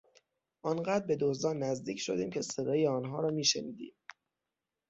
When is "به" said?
1.05-1.15